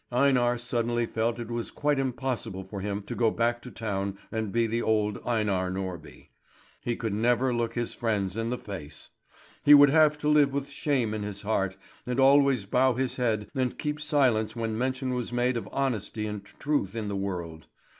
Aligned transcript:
Einar 0.11 0.57
suddenly 0.57 1.05
felt 1.05 1.37
it 1.37 1.51
was 1.51 1.69
quite 1.69 1.99
impossible 1.99 2.63
for 2.63 2.81
him 2.81 3.03
to 3.03 3.13
go 3.13 3.29
back 3.29 3.61
to 3.61 3.69
town 3.69 4.17
and 4.31 4.51
be 4.51 4.65
the 4.65 4.81
old 4.81 5.19
Einar 5.23 5.69
Norby. 5.69 6.29
He 6.81 6.95
could 6.95 7.13
never 7.13 7.53
look 7.53 7.75
his 7.75 7.93
friends 7.93 8.35
in 8.35 8.49
the 8.49 8.57
face. 8.57 9.09
He 9.61 9.75
would 9.75 9.91
have 9.91 10.17
to 10.21 10.27
live 10.27 10.53
with 10.53 10.69
shame 10.69 11.13
in 11.13 11.21
his 11.21 11.43
heart, 11.43 11.77
and 12.07 12.19
always 12.19 12.65
bow 12.65 12.95
his 12.95 13.17
head 13.17 13.47
and 13.53 13.77
keep 13.77 14.01
silence 14.01 14.55
when 14.55 14.75
mention 14.75 15.13
was 15.13 15.31
made 15.31 15.55
of 15.55 15.69
honesty 15.71 16.25
and 16.25 16.43
truth 16.43 16.95
in 16.95 17.07
the 17.07 17.15
world. 17.15 17.67